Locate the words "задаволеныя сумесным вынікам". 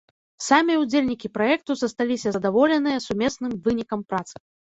2.37-3.99